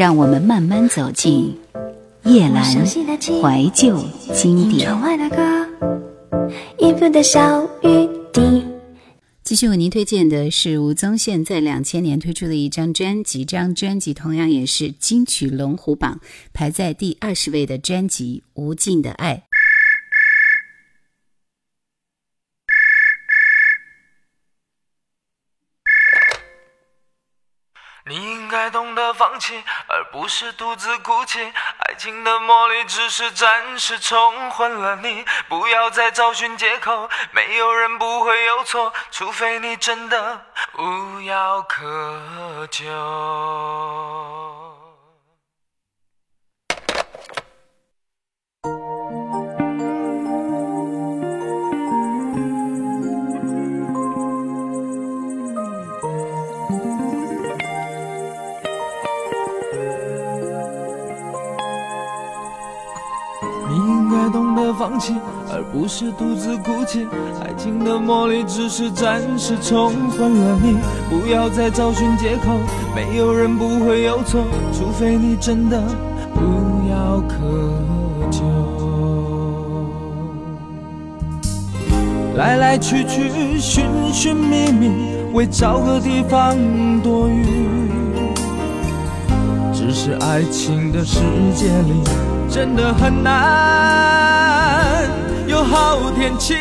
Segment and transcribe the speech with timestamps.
[0.00, 1.54] 让我们慢慢走进
[2.24, 4.90] 夜阑怀旧经典。
[9.44, 16.18] 继续为您推荐的是吴宗宪在两千年推出的一张专辑，这张专辑同样也是金曲龙虎榜
[16.54, 19.44] 排在第二十位的专辑《无尽的爱》。
[28.10, 31.40] 你应该懂得放弃，而不是独自哭泣。
[31.78, 37.08] 爱情的魔力只是暂时冲昏了你，不要再找寻借口。
[37.30, 40.44] 没有人不会有错，除非你真的
[40.76, 42.90] 无药可救。
[65.50, 67.06] 而不是独自哭泣。
[67.42, 70.76] 爱情的魔力只是暂时冲昏了你，
[71.08, 72.58] 不要再找寻借口。
[72.94, 75.80] 没有人不会有错，除非你真的
[76.36, 77.36] 无药可
[78.30, 78.40] 救。
[82.36, 84.90] 来来去去，寻寻觅觅，
[85.32, 86.56] 为找个地方
[87.02, 87.44] 躲雨。
[89.72, 91.20] 只是爱情的世
[91.54, 92.02] 界里，
[92.48, 93.99] 真的很难。
[96.40, 96.54] 有好天气，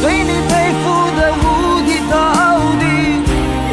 [0.00, 0.84] 对你佩服
[1.16, 1.44] 的五
[1.84, 2.12] 体投
[2.78, 2.82] 地。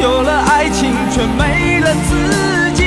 [0.02, 2.84] 有了爱情却没了自己，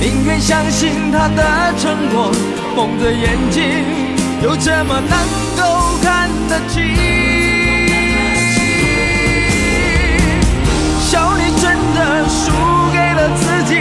[0.00, 2.30] 宁愿相信他的承诺，
[2.76, 3.62] 蒙着眼睛，
[4.42, 5.18] 又怎么能
[5.56, 6.82] 够看得清？
[11.00, 12.52] 笑你真的输
[12.92, 13.74] 给了自己，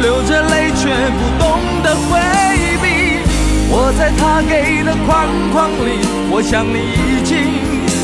[0.00, 2.51] 流着泪却不懂得回。
[3.74, 7.32] 我在他给的框框里，我想你已经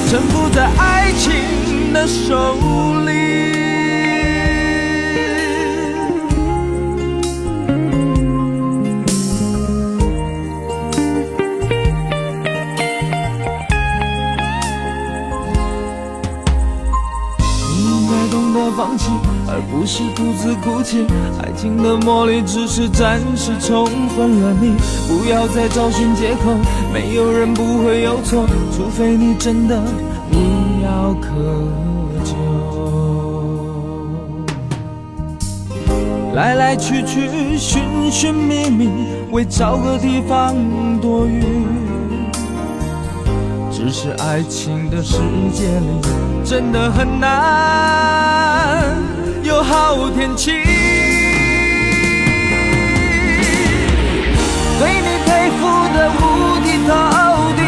[0.09, 2.56] 沉浮在爱情的手
[2.95, 2.97] 里。
[19.47, 21.06] 而不是独自哭泣，
[21.42, 24.75] 爱情的魔力只是暂时冲昏了你。
[25.06, 26.56] 不要再找寻借口，
[26.92, 29.81] 没有人不会有错，除非你真的
[30.32, 31.28] 无药可
[32.25, 32.34] 救。
[36.34, 38.88] 来来去去，寻寻觅觅，
[39.32, 40.54] 为找个地方
[41.00, 41.42] 躲雨。
[43.78, 45.19] 只是爱情的世
[45.53, 46.00] 界里，
[46.44, 48.93] 真的很难。
[49.44, 50.50] 有好天气，
[54.81, 55.62] 对你佩服
[55.94, 56.91] 的五体投
[57.55, 57.62] 地，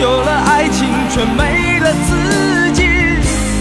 [0.00, 2.88] 有了爱情却没了自己，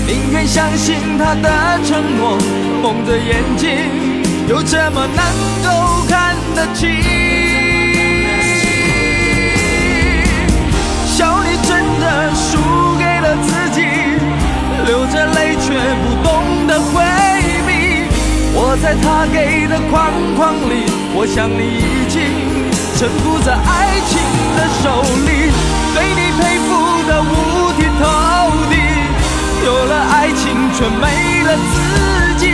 [0.08, 2.38] 宁愿相信他的承诺，
[2.82, 3.68] 蒙着眼睛，
[4.48, 5.22] 又怎么能
[5.66, 5.68] 够
[6.08, 7.27] 看得清？
[14.88, 17.04] 流着泪却不懂得回
[17.68, 17.70] 避。
[18.56, 22.16] 我在他给的框框里，我想你已经
[22.96, 24.18] 臣服在爱情
[24.56, 25.52] 的手里，
[25.94, 26.70] 对你佩服
[27.06, 27.36] 的五
[27.76, 28.02] 体投
[28.72, 28.74] 地。
[29.66, 31.76] 有了爱情却没了自
[32.40, 32.48] 己，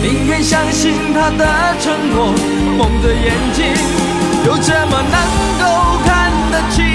[0.00, 1.42] 宁愿相信他的
[1.80, 2.32] 承诺，
[2.78, 3.66] 蒙着眼睛，
[4.46, 5.18] 又怎么能
[5.58, 5.64] 够
[6.06, 6.86] 看得清？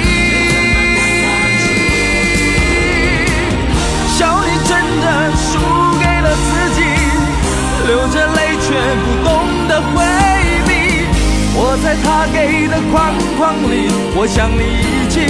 [11.94, 13.88] 在他给的框框里，
[14.18, 15.22] 我想你已经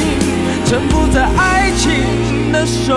[0.65, 2.95] 沉浮在爱情的手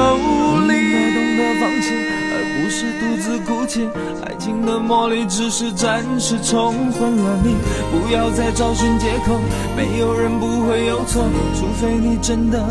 [0.69, 0.93] 里。
[0.93, 1.91] 该懂得放弃，
[2.31, 3.89] 而不是独自哭泣。
[4.25, 7.57] 爱情的魔力只是暂时冲昏了你，
[7.91, 9.41] 不要再找寻借口，
[9.77, 11.25] 没有人不会有错，
[11.59, 12.65] 除非你真的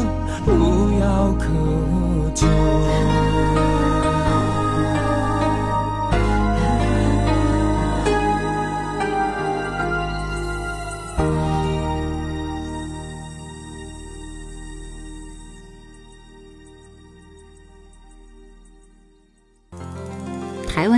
[0.47, 1.45] 无药可
[2.33, 2.47] 救。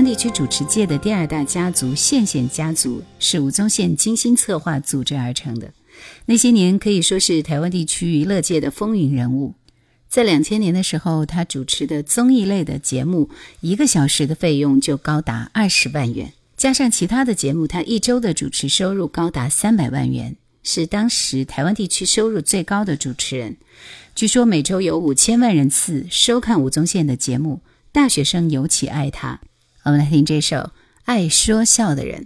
[0.07, 5.73] 地区主持界的第二大家族县县家族是吴宗宪精心策划组织而成的。
[6.27, 9.55] 那些年可以说是台湾地区娱乐界的风云人物。
[10.07, 23.57] 在两千年的时候，他主持的综艺类的节目，一个小时的费用就高达二十万元，加上其他的节目，他一周的主持收入高达三百万元，是当时台湾地区收入最高的主持人。
[24.15, 27.59] 据说每周有五千万人次收看吴宗宪的节目，
[27.91, 29.41] 大学生尤其爱他。
[29.87, 30.57] 我们来听这首
[31.05, 32.23] 《爱说笑的人》。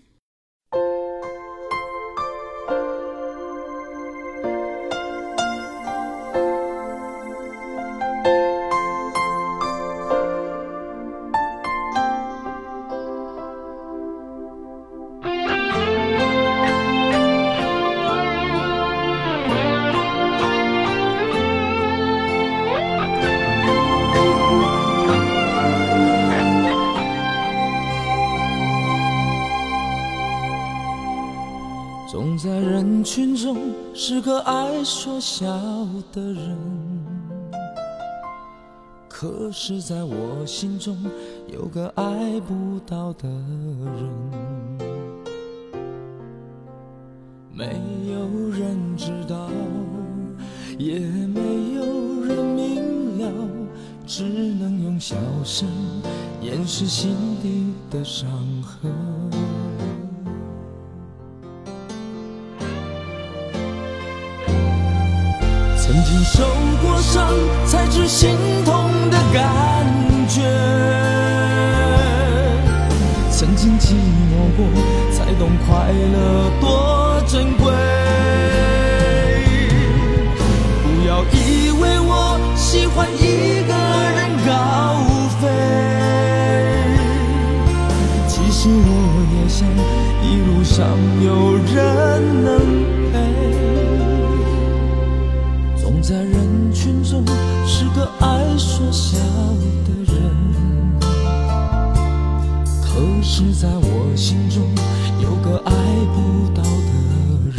[34.22, 35.48] 个爱说笑
[36.12, 36.58] 的人，
[39.10, 40.96] 可是在我心中
[41.48, 44.10] 有个爱不到的人，
[47.52, 47.66] 没
[48.12, 49.50] 有人知道，
[50.78, 53.32] 也没有人明了，
[54.06, 55.68] 只能用笑声
[56.42, 58.30] 掩饰心底的伤。
[65.92, 66.46] 曾经受
[66.82, 67.28] 过伤，
[67.66, 69.86] 才知心痛的感
[70.26, 70.40] 觉；
[73.30, 73.96] 曾经寂
[74.32, 74.66] 寞过，
[75.12, 77.74] 才懂快乐多珍贵。
[80.82, 83.74] 不要以为我喜欢一个
[84.16, 85.04] 人高
[85.42, 85.50] 飞，
[88.30, 88.90] 其实我
[89.36, 89.68] 也想
[90.24, 90.88] 一路上
[91.22, 92.81] 有人能。
[98.62, 100.22] 说笑的人，
[102.80, 104.62] 可是在我心中
[105.20, 105.72] 有个爱
[106.14, 106.70] 不到的
[107.50, 107.58] 人。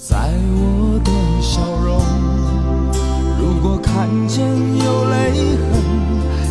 [0.00, 0.16] 在
[0.52, 1.10] 我的
[1.40, 1.88] 笑容，
[3.38, 5.66] 如果看见有泪痕，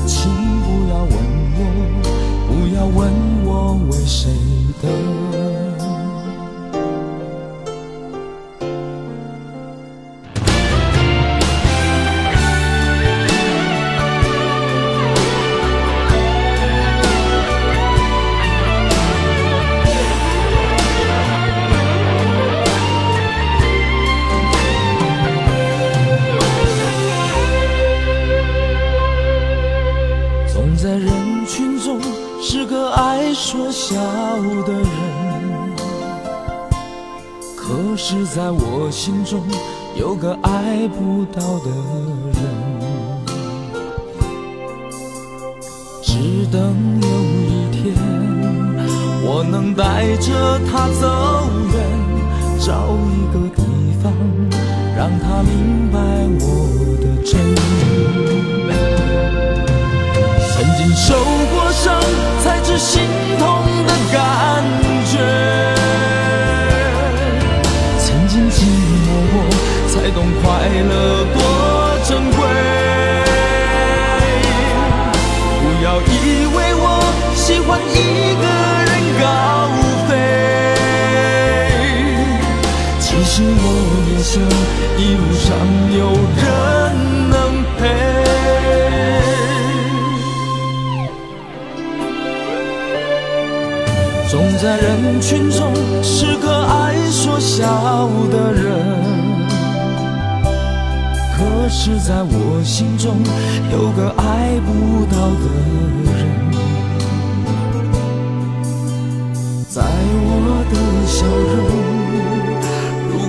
[0.08, 0.32] 请
[0.64, 1.14] 不要问
[1.54, 1.60] 我，
[2.48, 2.98] 不要问
[3.46, 3.48] 我
[3.92, 4.32] 为谁
[4.82, 5.49] 等。
[46.52, 47.08] 等有
[47.46, 47.94] 一天
[49.24, 51.06] 我能带着他走
[51.72, 51.76] 远，
[52.60, 53.62] 找一个地
[54.02, 54.12] 方
[54.98, 56.00] 让他明白
[56.42, 56.48] 我
[56.98, 57.40] 的真。
[60.50, 61.14] 曾经受
[61.52, 62.02] 过伤，
[62.44, 63.04] 才知心
[63.38, 63.59] 痛
[84.32, 84.40] 想
[84.96, 85.58] 一路上
[85.92, 86.06] 有
[86.38, 86.46] 人
[87.32, 87.36] 能
[87.80, 87.82] 陪。
[94.30, 94.32] 总
[94.62, 98.62] 在人群中是个爱说笑的人。
[101.36, 103.18] 可是，在我心中
[103.72, 105.46] 有个爱不到的
[106.14, 106.22] 人，
[109.68, 109.82] 在
[110.22, 110.76] 我的
[111.08, 111.99] 笑容，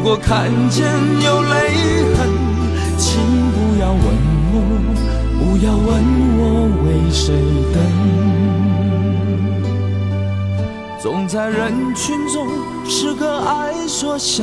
[0.03, 0.87] 如果看见
[1.23, 1.55] 有泪
[2.17, 2.31] 痕，
[2.97, 3.21] 请
[3.53, 4.03] 不要问
[4.51, 4.57] 我，
[5.39, 5.87] 不要问
[6.39, 6.41] 我
[6.87, 7.37] 为谁
[7.75, 7.77] 等。
[10.99, 12.49] 总在人群中
[12.87, 14.43] 是个爱说笑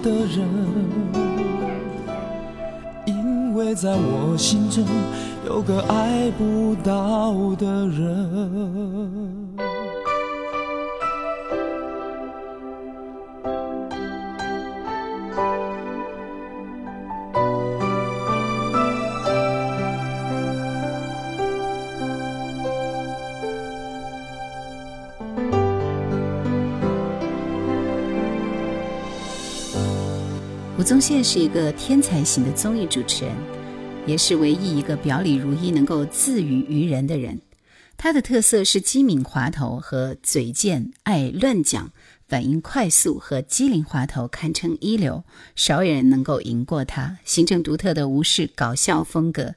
[0.00, 0.48] 的人。
[3.04, 4.84] 因为在我心中
[5.44, 9.43] 有个爱不到的人。
[30.84, 33.34] 宗宪是一个天才型的综艺主持人，
[34.06, 37.40] 也是唯一一个表里如一、能够自娱于人的人。
[37.96, 41.90] 他的特色是机敏滑头和嘴贱，爱乱讲，
[42.28, 45.24] 反应快速和机灵滑头堪称一流，
[45.56, 47.16] 少有人能够赢过他。
[47.24, 49.54] 形成独特的无视搞笑风格，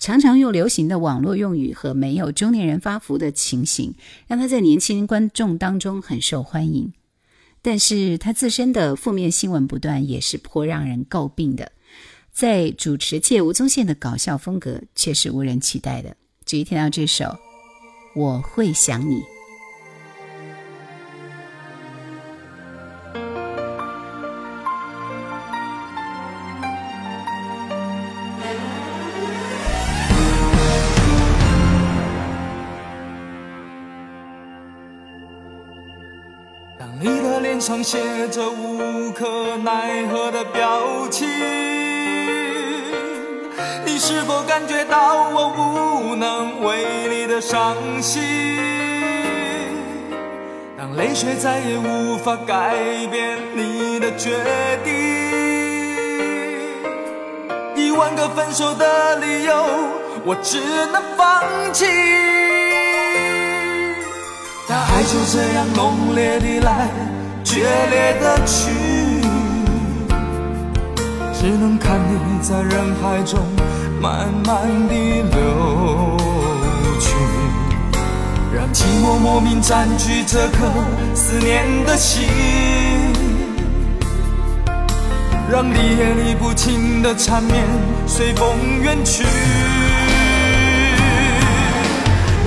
[0.00, 3.94] 常常用流行的网络用语和没有中年人发福的情形，
[4.26, 6.92] 让他在年轻观众当中很受欢迎。
[7.66, 11.72] 但是他自身的负面新闻不断，也是颇让人诟病的。
[12.30, 16.16] 在主持界，吴宗宪的搞笑风格却是无人期待的。
[16.44, 17.24] 至于听到这首
[18.14, 19.16] 《我会想你》。
[37.66, 41.26] 上写着无可奈何的表情，
[43.84, 48.22] 你是否感觉到我无能为力的伤心？
[50.78, 52.72] 当泪水再也无法改
[53.10, 54.30] 变你的决
[54.84, 54.94] 定，
[57.74, 59.52] 一万个分手的理由，
[60.24, 60.60] 我只
[60.92, 61.42] 能放
[61.72, 61.84] 弃。
[64.68, 67.15] 但爱就这样浓烈地来。
[67.46, 68.72] 决裂的去，
[71.32, 73.38] 只能看你在人海中
[74.00, 76.16] 慢慢地流
[76.98, 77.14] 去，
[78.52, 80.66] 让寂寞莫名占据这颗
[81.14, 82.24] 思念的心，
[85.48, 87.64] 让理也理不清的缠绵
[88.08, 88.48] 随风
[88.82, 89.22] 远去。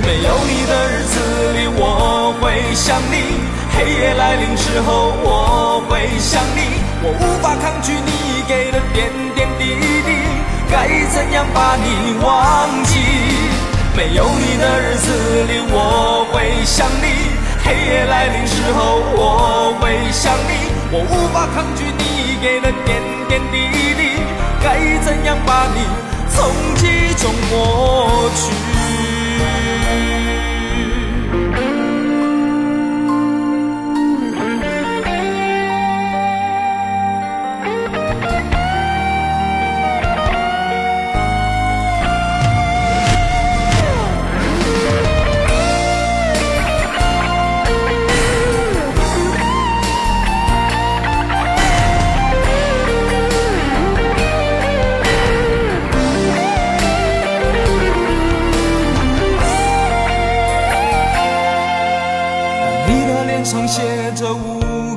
[0.02, 1.18] 没有你的日子
[1.54, 3.59] 里，我会想你。
[3.72, 6.60] 黑夜来临时候，我会想你，
[7.02, 10.10] 我无法抗拒你给的点点滴滴，
[10.70, 12.98] 该怎样把你忘记？
[13.96, 15.10] 没有你的日子
[15.48, 17.30] 里，我会想你。
[17.62, 24.22] 黑夜来临时候，我会想你，我无法抗拒你给的点点滴滴，
[24.62, 25.80] 该怎样把你
[26.30, 29.19] 从记忆中抹去？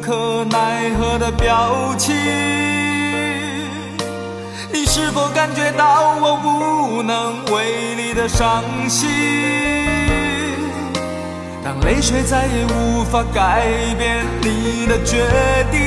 [0.03, 2.13] 无可奈何的表情，
[4.69, 9.10] 你是否感觉到我无能为力的伤心？
[11.63, 13.65] 当泪水再也无法改
[13.98, 15.25] 变你的决
[15.72, 15.79] 定，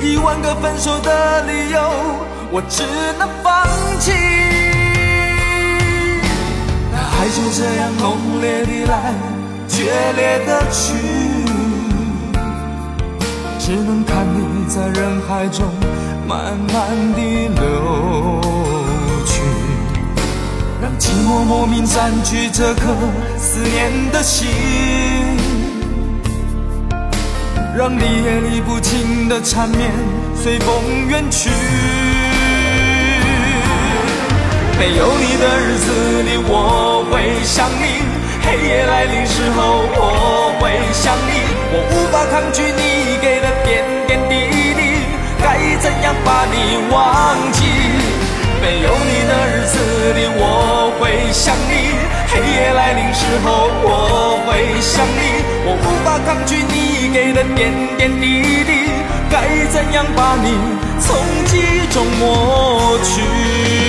[0.00, 1.90] 一万个分手的理由，
[2.52, 2.84] 我只
[3.18, 3.66] 能放
[3.98, 4.12] 弃。
[6.92, 9.12] 那爱就这样浓烈地来，
[9.66, 11.31] 决裂的去。
[13.64, 15.64] 只能看你在人海中
[16.26, 18.40] 慢慢地流
[19.24, 19.40] 去，
[20.82, 22.92] 让寂寞莫名占据这颗
[23.38, 24.48] 思念的心，
[27.78, 29.92] 让理也理不清的缠绵
[30.34, 31.48] 随风远去。
[34.76, 38.02] 没有你的日子里，我会想你；
[38.42, 41.52] 黑夜来临时候，我会想你。
[41.74, 44.34] 我无法抗拒你给的点点滴
[44.74, 44.80] 滴，
[45.42, 47.64] 该怎样把你忘记？
[48.60, 49.78] 没有你的日子
[50.12, 51.96] 里，我会想你；
[52.28, 55.42] 黑夜来临时候，我会想你。
[55.64, 58.90] 我无法抗拒你给的点点滴滴，
[59.30, 60.52] 该怎样把你
[61.00, 63.81] 从记忆中抹去？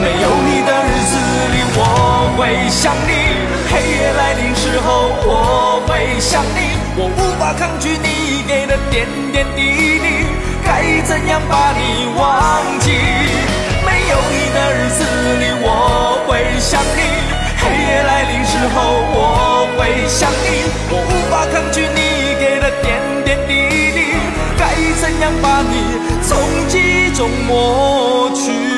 [0.00, 1.12] 没有你的日子
[1.52, 2.20] 里，我。
[2.40, 3.12] 会想你，
[3.70, 10.24] 黑夜来临时候我会想你，我无法抗拒你给的点点滴滴，
[10.64, 12.90] 该怎样把你忘记？
[13.84, 15.04] 没有你的日子
[15.38, 17.02] 里我会想你，
[17.60, 18.80] 黑夜来临时候
[19.12, 22.00] 我会想你，我无法抗拒你
[22.40, 22.88] 给的点
[23.22, 24.16] 点滴滴，
[24.56, 24.64] 该
[24.98, 25.74] 怎样把你
[26.22, 26.38] 从
[26.68, 28.69] 记忆中抹去？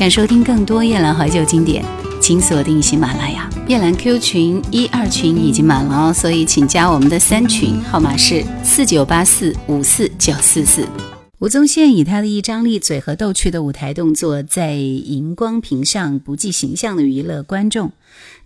[0.00, 1.84] 想收听更多夜兰怀旧经典，
[2.22, 3.50] 请锁定喜马拉雅。
[3.68, 10.88] 夜兰 Q 群一二群已经满了哦，所以请加我们的三群，号码是四九八四五四九四四。
[11.40, 17.92] 吴宗宪以他的一张利嘴和逗趣的舞台动作，在荧光屏上不计形象的娱乐观众，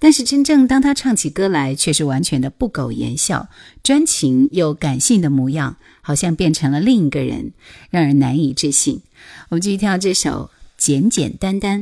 [0.00, 3.48] 但是真正当他唱起歌来，却是完全的不苟言笑，
[3.84, 7.52] 专情又感性的模样，好像变成了另一个人，
[7.90, 9.02] 让人难以置信。
[9.50, 11.80] 我们继续听到这首《简简单单》。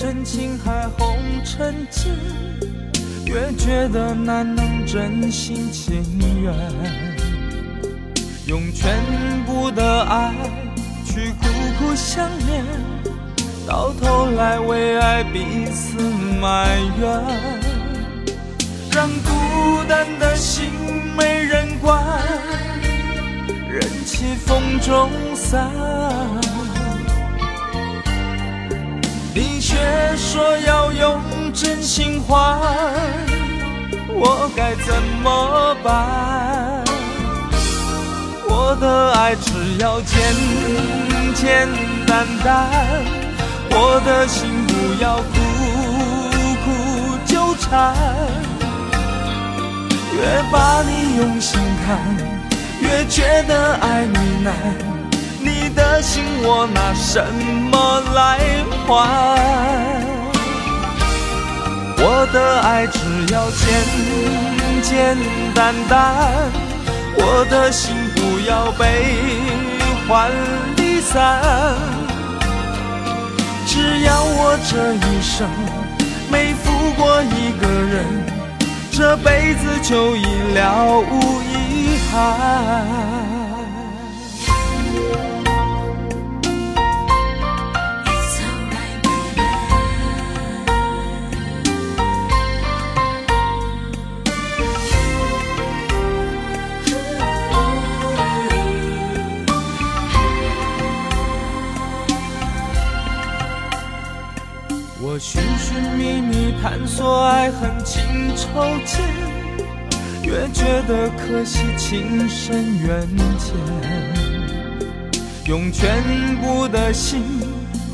[0.00, 2.12] 深情海红尘间，
[3.28, 6.02] 越觉得难能真心情
[6.42, 6.54] 愿，
[8.46, 8.96] 用全
[9.44, 10.32] 部的爱
[11.04, 11.46] 去苦
[11.78, 12.64] 苦相恋，
[13.66, 15.98] 到头来为爱彼此
[16.40, 17.06] 埋怨，
[18.92, 20.70] 让孤单的心
[21.14, 22.02] 没人管，
[23.70, 25.70] 任其风中散。
[29.34, 29.76] 你却
[30.16, 30.90] 说要
[31.52, 32.58] 真心换，
[34.08, 36.84] 我该怎么办？
[38.48, 40.16] 我的爱只要简
[41.34, 41.68] 简
[42.06, 42.68] 单单，
[43.70, 45.34] 我的心不要苦
[46.64, 46.66] 苦
[47.26, 47.94] 纠缠。
[50.14, 51.98] 越把你用心看，
[52.80, 54.52] 越觉得爱你难。
[55.40, 57.24] 你的心，我拿什
[57.70, 58.40] 么来
[58.86, 60.17] 换？
[62.00, 62.98] 我的爱只
[63.32, 63.66] 要简
[64.82, 65.16] 简
[65.54, 66.50] 单单，
[67.16, 68.84] 我的心不要悲
[70.08, 70.30] 欢
[70.76, 71.42] 离散。
[73.66, 75.48] 只要我这一生
[76.30, 78.04] 没负过一个人，
[78.92, 83.17] 这辈子就已了无遗憾。
[106.78, 108.00] 探索爱恨情
[108.36, 108.46] 仇
[108.86, 109.02] 间，
[110.22, 113.04] 越觉得可惜情深缘
[113.36, 113.56] 浅。
[115.46, 117.20] 用全部的心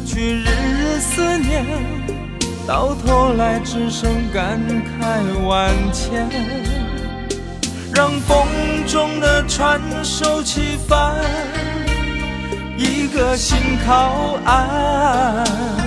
[0.05, 1.65] 去日日思念，
[2.67, 4.61] 到头来只剩感
[5.01, 6.29] 慨万千。
[7.95, 8.47] 让风
[8.87, 11.25] 中的船收起帆，
[12.77, 15.84] 一个心靠岸。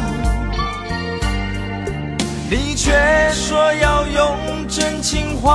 [2.50, 2.94] 你却
[3.34, 5.52] 说要用真情换，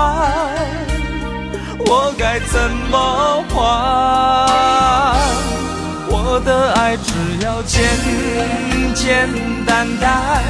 [1.86, 5.16] 我该怎么还？
[6.10, 7.82] 我的爱只要简
[8.94, 9.26] 简
[9.64, 10.42] 单单，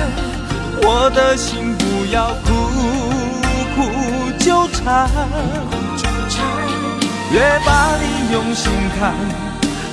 [0.82, 2.52] 我的心不要苦
[3.76, 3.88] 苦
[4.40, 5.08] 纠缠。
[7.30, 9.14] 越把你用心看，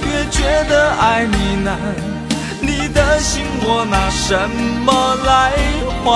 [0.01, 2.18] 越觉得爱你难。
[2.69, 4.37] 你的心，我拿什
[4.85, 5.51] 么来
[6.03, 6.07] 换？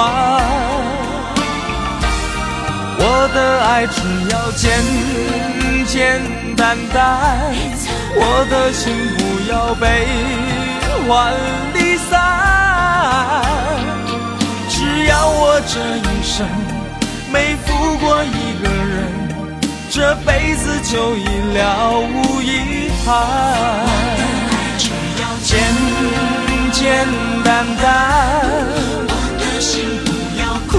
[2.99, 3.97] 我的爱只
[4.29, 4.63] 要简
[5.87, 6.21] 简
[6.55, 7.51] 单单，
[8.15, 9.19] 我的心不
[9.51, 10.05] 要悲
[11.07, 11.33] 欢
[11.73, 12.11] 离散。
[14.69, 16.47] 只要我这一生
[17.31, 18.93] 没负过一个人，
[19.89, 24.22] 这辈子就已了无遗憾。
[27.63, 27.87] 简单，
[29.07, 29.71] 我的心
[30.03, 30.73] 不要苦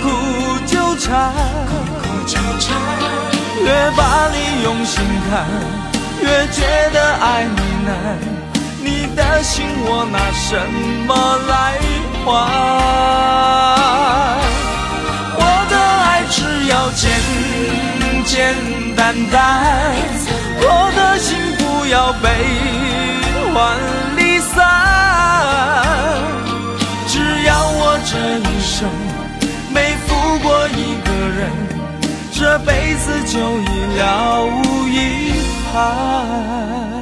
[0.00, 0.04] 苦
[0.64, 1.06] 纠缠，
[3.62, 4.00] 越把
[4.32, 5.30] 你用心看，
[6.22, 6.56] 越觉
[6.94, 7.92] 得爱你难。
[8.82, 10.56] 你的心我拿什
[11.06, 11.14] 么
[11.48, 11.52] 来
[12.24, 12.26] 换？
[15.36, 17.04] 我的爱只要简
[18.24, 18.56] 简
[18.96, 19.36] 单单，
[20.62, 20.64] 我
[20.96, 22.26] 的心不要悲。
[23.52, 23.76] 欢
[24.40, 24.56] 散，
[27.06, 28.88] 只要我这一生
[29.72, 31.50] 没负过一个人，
[32.32, 34.96] 这辈子就已了无遗
[35.72, 36.97] 憾。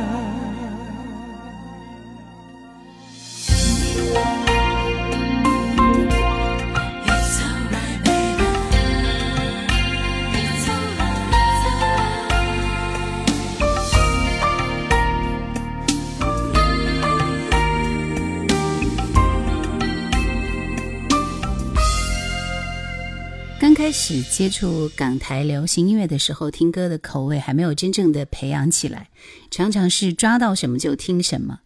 [23.87, 29.11] 开始接触港台流行音乐的时候，听歌的口味还没有真正的培养起来，
[29.49, 31.61] 常常是抓到什么就听什么。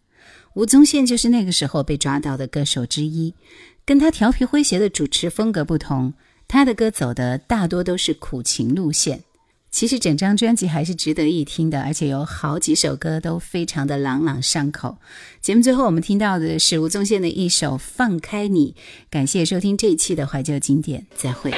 [0.53, 3.33] 吴宗宪就是那个时候被抓到的歌手之一，
[3.83, 6.13] 跟他调皮诙谐的主持风格不同，
[6.47, 9.23] 他的歌走的大多都是苦情路线。
[9.71, 14.97] 其实整张专辑还是值得一听的，而且有好几首歌都非常的朗朗上口。
[15.39, 18.73] 节目最后我们听到的是吴宗宪的一首《放开你》，
[19.09, 21.51] 感谢收听这一期的怀旧经典，再会。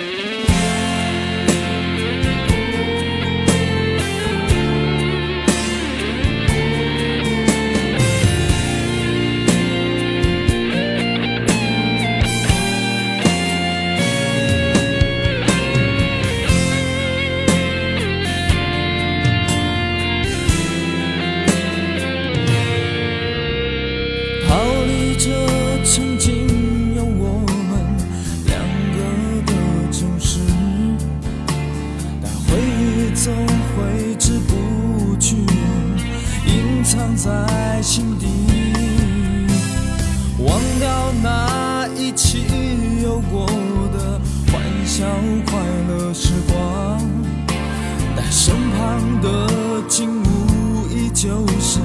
[48.35, 49.47] 身旁的
[49.87, 51.79] 景物依旧是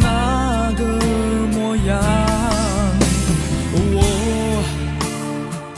[0.00, 0.84] 那个
[1.52, 1.96] 模样。
[3.72, 4.02] 我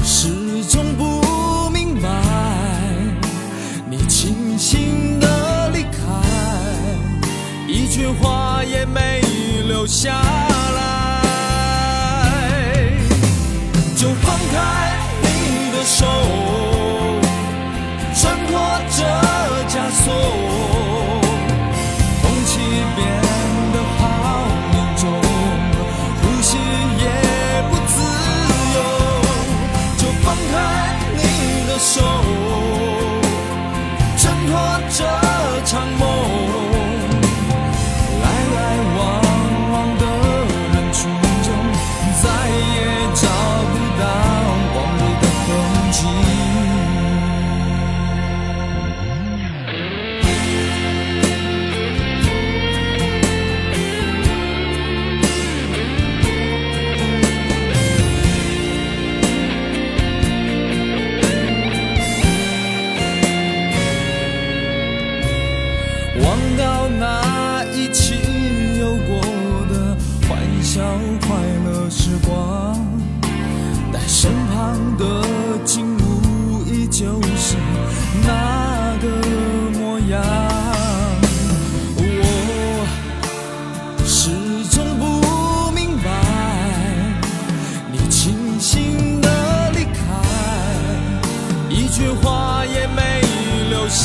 [0.03, 2.09] 始终不明白，
[3.90, 5.99] 你轻轻的离开，
[7.68, 9.21] 一句话也没
[9.68, 10.81] 留下来。
[13.94, 16.07] 就放开你的手，
[19.88, 20.12] 枷锁，
[22.20, 22.61] 空气
[22.94, 22.98] 变
[23.72, 24.01] 得好
[24.70, 25.03] 凝重，
[26.20, 26.59] 呼吸
[26.98, 27.05] 也
[27.70, 27.96] 不自
[28.74, 28.77] 由。
[29.96, 30.55] 就放开
[31.16, 31.18] 你
[31.66, 32.03] 的手，
[34.18, 34.53] 挣脱
[34.90, 34.98] 这
[35.64, 36.18] 场梦。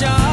[0.01, 0.32] 的